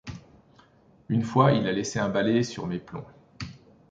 [1.09, 3.05] Une fois, il a laissé un balai sur mes plombs.